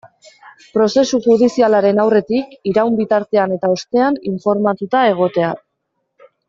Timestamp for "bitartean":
3.03-3.55